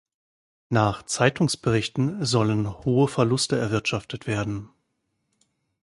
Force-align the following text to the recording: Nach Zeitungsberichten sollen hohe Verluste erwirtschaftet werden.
Nach 0.69 1.03
Zeitungsberichten 1.03 2.25
sollen 2.25 2.83
hohe 2.85 3.07
Verluste 3.07 3.59
erwirtschaftet 3.59 4.25
werden. 4.25 4.67